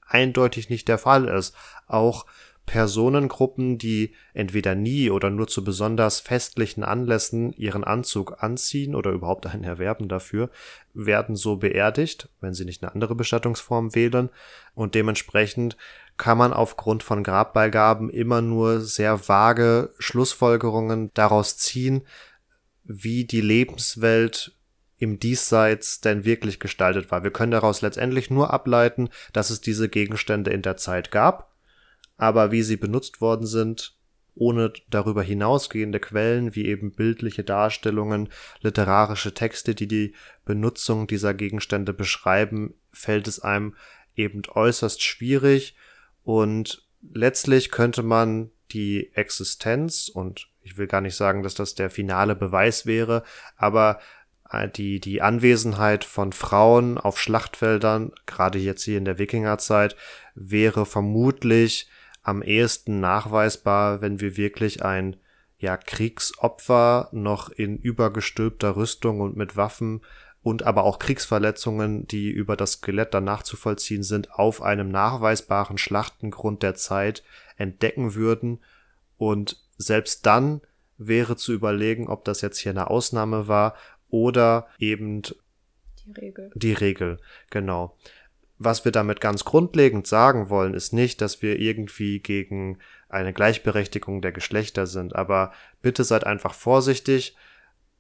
[0.06, 1.56] eindeutig nicht der Fall ist.
[1.88, 2.26] Auch
[2.66, 9.46] Personengruppen, die entweder nie oder nur zu besonders festlichen Anlässen ihren Anzug anziehen oder überhaupt
[9.46, 10.50] einen erwerben dafür,
[10.92, 14.30] werden so beerdigt, wenn sie nicht eine andere Bestattungsform wählen
[14.74, 15.76] und dementsprechend
[16.16, 22.02] kann man aufgrund von Grabbeigaben immer nur sehr vage Schlussfolgerungen daraus ziehen,
[22.82, 24.56] wie die Lebenswelt
[24.98, 27.22] im Diesseits denn wirklich gestaltet war.
[27.22, 31.55] Wir können daraus letztendlich nur ableiten, dass es diese Gegenstände in der Zeit gab
[32.16, 33.94] aber wie sie benutzt worden sind,
[34.34, 38.28] ohne darüber hinausgehende Quellen wie eben bildliche Darstellungen,
[38.60, 43.74] literarische Texte, die die Benutzung dieser Gegenstände beschreiben, fällt es einem
[44.14, 45.74] eben äußerst schwierig.
[46.22, 51.88] Und letztlich könnte man die Existenz und ich will gar nicht sagen, dass das der
[51.88, 53.22] finale Beweis wäre,
[53.56, 54.00] aber
[54.50, 59.96] äh, die, die Anwesenheit von Frauen auf Schlachtfeldern, gerade jetzt hier in der Wikingerzeit,
[60.34, 61.88] wäre vermutlich
[62.26, 65.16] am ehesten nachweisbar, wenn wir wirklich ein
[65.58, 70.02] ja, Kriegsopfer noch in übergestülpter Rüstung und mit Waffen
[70.42, 76.64] und aber auch Kriegsverletzungen, die über das Skelett dann nachzuvollziehen sind, auf einem nachweisbaren Schlachtengrund
[76.64, 77.22] der Zeit
[77.56, 78.58] entdecken würden.
[79.18, 80.62] Und selbst dann
[80.98, 83.76] wäre zu überlegen, ob das jetzt hier eine Ausnahme war
[84.08, 86.50] oder eben die Regel.
[86.54, 87.18] Die Regel,
[87.50, 87.96] genau.
[88.58, 94.22] Was wir damit ganz grundlegend sagen wollen, ist nicht, dass wir irgendwie gegen eine Gleichberechtigung
[94.22, 97.36] der Geschlechter sind, aber bitte seid einfach vorsichtig,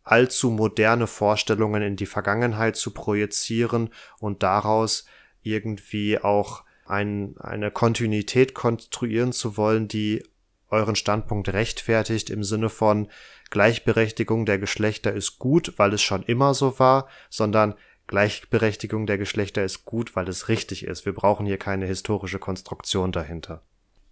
[0.02, 3.90] allzu moderne Vorstellungen in die Vergangenheit zu projizieren
[4.20, 5.06] und daraus
[5.42, 10.22] irgendwie auch ein, eine Kontinuität konstruieren zu wollen, die
[10.68, 13.08] euren Standpunkt rechtfertigt im Sinne von
[13.50, 17.74] Gleichberechtigung der Geschlechter ist gut, weil es schon immer so war, sondern
[18.06, 21.06] Gleichberechtigung der Geschlechter ist gut, weil es richtig ist.
[21.06, 23.62] Wir brauchen hier keine historische Konstruktion dahinter.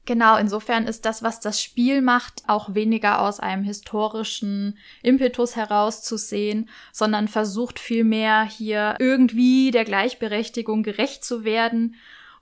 [0.06, 6.68] Genau, insofern ist das, was das Spiel macht, auch weniger aus einem historischen Impetus herauszusehen,
[6.92, 11.94] sondern versucht vielmehr hier irgendwie der Gleichberechtigung gerecht zu werden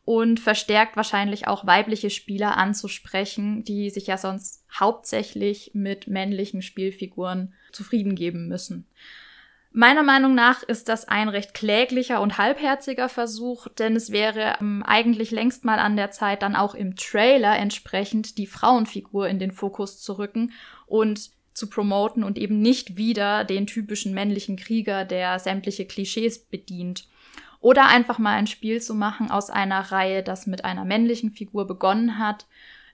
[0.05, 7.55] und verstärkt wahrscheinlich auch weibliche Spieler anzusprechen, die sich ja sonst hauptsächlich mit männlichen Spielfiguren
[7.71, 8.89] zufrieden geben müssen.
[9.75, 14.83] Meiner Meinung nach ist das ein recht kläglicher und halbherziger Versuch, denn es wäre ähm,
[14.87, 19.51] eigentlich längst mal an der Zeit, dann auch im Trailer entsprechend die Frauenfigur in den
[19.51, 20.53] Fokus zu rücken
[20.87, 27.09] und zu promoten und eben nicht wieder den typischen männlichen Krieger, der sämtliche Klischees bedient.
[27.61, 31.67] Oder einfach mal ein Spiel zu machen aus einer Reihe, das mit einer männlichen Figur
[31.67, 32.47] begonnen hat,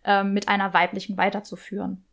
[0.05, 2.05] äh, mit einer weiblichen weiterzuführen.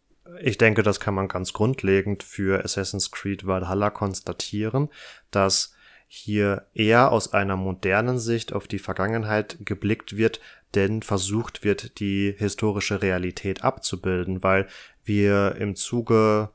[0.41, 4.89] Ich denke, das kann man ganz grundlegend für Assassin's Creed Valhalla konstatieren,
[5.31, 5.73] dass
[6.07, 10.39] hier eher aus einer modernen Sicht auf die Vergangenheit geblickt wird,
[10.73, 14.67] denn versucht wird, die historische Realität abzubilden, weil
[15.03, 16.49] wir im Zuge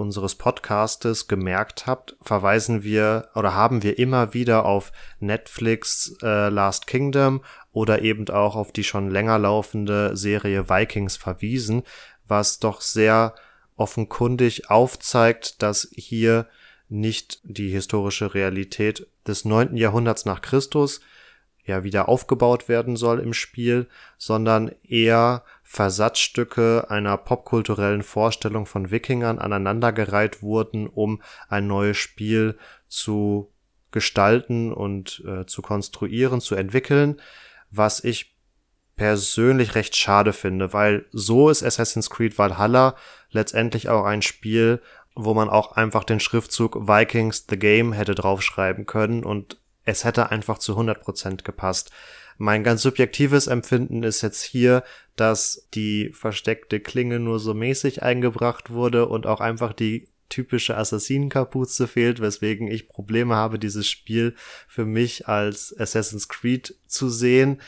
[0.00, 6.86] unseres Podcastes gemerkt habt, verweisen wir oder haben wir immer wieder auf Netflix äh, Last
[6.86, 7.42] Kingdom
[7.72, 11.82] oder eben auch auf die schon länger laufende Serie Vikings verwiesen,
[12.30, 13.34] was doch sehr
[13.76, 16.46] offenkundig aufzeigt, dass hier
[16.88, 21.00] nicht die historische Realität des neunten Jahrhunderts nach Christus
[21.64, 23.86] ja wieder aufgebaut werden soll im Spiel,
[24.18, 33.52] sondern eher Versatzstücke einer popkulturellen Vorstellung von Wikingern aneinandergereiht wurden, um ein neues Spiel zu
[33.92, 37.20] gestalten und äh, zu konstruieren, zu entwickeln,
[37.70, 38.29] was ich
[39.00, 42.96] persönlich recht schade finde, weil so ist Assassin's Creed Valhalla
[43.30, 44.82] letztendlich auch ein Spiel,
[45.14, 50.30] wo man auch einfach den Schriftzug Vikings the Game hätte draufschreiben können und es hätte
[50.30, 51.90] einfach zu 100% gepasst.
[52.36, 54.84] Mein ganz subjektives Empfinden ist jetzt hier,
[55.16, 61.88] dass die versteckte Klinge nur so mäßig eingebracht wurde und auch einfach die typische Assassinenkapuze
[61.88, 64.34] fehlt, weswegen ich Probleme habe, dieses Spiel
[64.68, 67.62] für mich als Assassin's Creed zu sehen.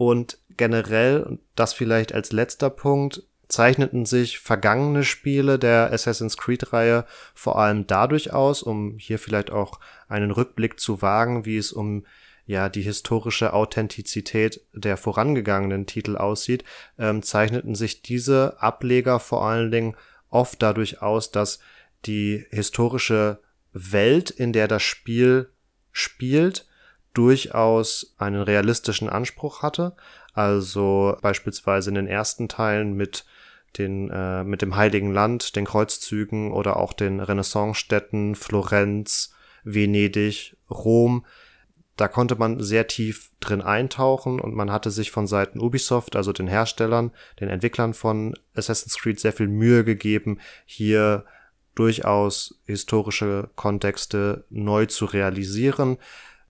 [0.00, 7.04] Und generell, und das vielleicht als letzter Punkt, zeichneten sich vergangene Spiele der Assassin's Creed-Reihe
[7.34, 12.06] vor allem dadurch aus, um hier vielleicht auch einen Rückblick zu wagen, wie es um
[12.46, 16.64] ja die historische Authentizität der vorangegangenen Titel aussieht,
[16.98, 19.96] ähm, zeichneten sich diese Ableger vor allen Dingen
[20.30, 21.60] oft dadurch aus, dass
[22.06, 23.42] die historische
[23.74, 25.50] Welt, in der das Spiel
[25.92, 26.69] spielt,
[27.14, 29.94] durchaus einen realistischen Anspruch hatte.
[30.32, 33.24] Also beispielsweise in den ersten Teilen mit
[33.78, 39.32] den äh, mit dem Heiligen Land, den Kreuzzügen oder auch den Renaissancestädten Florenz,
[39.64, 41.24] Venedig, Rom.
[41.96, 46.32] Da konnte man sehr tief drin eintauchen und man hatte sich von Seiten Ubisoft, also
[46.32, 51.24] den Herstellern, den Entwicklern von Assassin's Creed sehr viel Mühe gegeben, hier
[51.74, 55.98] durchaus historische Kontexte neu zu realisieren.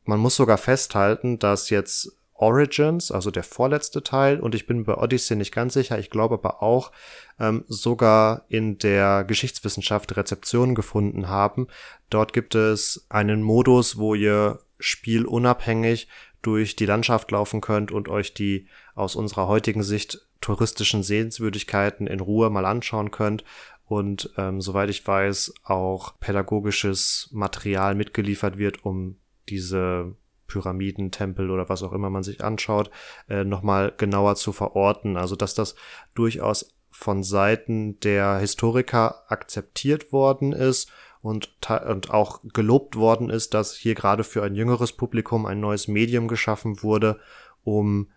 [0.05, 4.95] Man muss sogar festhalten, dass jetzt Origins, also der vorletzte Teil, und ich bin bei
[4.95, 6.91] Odyssey nicht ganz sicher, ich glaube aber auch,
[7.39, 11.69] ähm, sogar in der Geschichtswissenschaft Rezeption gefunden haben.
[12.09, 16.09] Dort gibt es einen Modus, wo ihr spielunabhängig
[16.41, 22.21] durch die Landschaft laufen könnt und euch die aus unserer heutigen Sicht touristischen Sehenswürdigkeiten in
[22.21, 23.45] Ruhe mal anschauen könnt
[23.91, 29.17] und ähm, soweit ich weiß auch pädagogisches Material mitgeliefert wird, um
[29.51, 30.15] diese
[30.47, 32.91] Pyramiden, Tempel oder was auch immer man sich anschaut,
[33.29, 35.17] äh, nochmal genauer zu verorten.
[35.17, 35.75] Also dass das
[36.15, 40.91] durchaus von Seiten der Historiker akzeptiert worden ist
[41.23, 41.51] und,
[41.87, 46.29] und auch gelobt worden ist, dass hier gerade für ein jüngeres Publikum ein neues Medium
[46.29, 47.21] geschaffen wurde,
[47.63, 48.11] um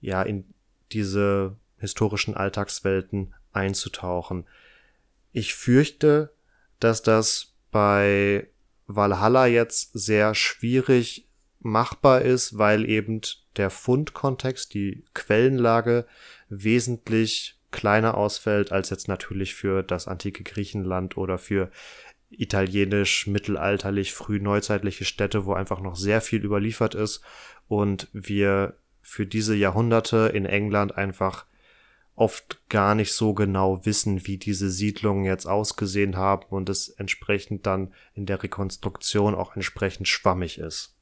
[0.00, 0.44] ja in
[0.92, 4.46] diese historischen Alltagswelten einzutauchen.
[5.32, 6.32] Ich fürchte,
[6.78, 8.48] dass das bei
[8.96, 11.28] Valhalla jetzt sehr schwierig
[11.60, 13.20] machbar ist, weil eben
[13.56, 16.06] der Fundkontext, die Quellenlage
[16.48, 21.70] wesentlich kleiner ausfällt als jetzt natürlich für das antike Griechenland oder für
[22.30, 27.22] italienisch, mittelalterlich, frühneuzeitliche Städte, wo einfach noch sehr viel überliefert ist
[27.68, 31.46] und wir für diese Jahrhunderte in England einfach
[32.20, 37.64] oft gar nicht so genau wissen, wie diese Siedlungen jetzt ausgesehen haben und es entsprechend
[37.64, 40.94] dann in der Rekonstruktion auch entsprechend schwammig ist.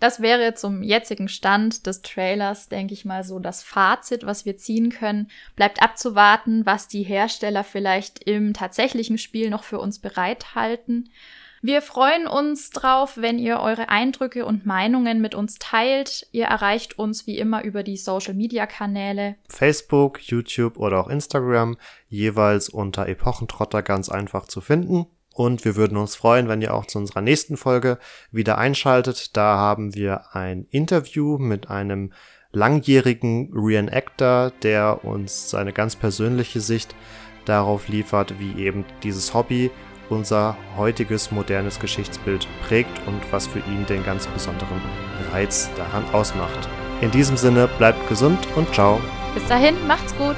[0.00, 4.56] Das wäre zum jetzigen Stand des Trailers, denke ich mal, so das Fazit, was wir
[4.56, 5.30] ziehen können.
[5.56, 11.10] Bleibt abzuwarten, was die Hersteller vielleicht im tatsächlichen Spiel noch für uns bereithalten.
[11.62, 16.26] Wir freuen uns drauf, wenn ihr eure Eindrücke und Meinungen mit uns teilt.
[16.32, 19.36] Ihr erreicht uns wie immer über die Social Media Kanäle.
[19.46, 21.76] Facebook, YouTube oder auch Instagram,
[22.08, 25.04] jeweils unter Epochentrotter ganz einfach zu finden.
[25.34, 27.98] Und wir würden uns freuen, wenn ihr auch zu unserer nächsten Folge
[28.32, 29.36] wieder einschaltet.
[29.36, 32.14] Da haben wir ein Interview mit einem
[32.52, 36.94] langjährigen Reenactor, der uns seine ganz persönliche Sicht
[37.44, 39.70] darauf liefert, wie eben dieses Hobby
[40.10, 44.80] unser heutiges modernes Geschichtsbild prägt und was für ihn den ganz besonderen
[45.32, 46.68] Reiz daran ausmacht.
[47.00, 49.00] In diesem Sinne bleibt gesund und ciao.
[49.34, 50.36] Bis dahin, macht's gut.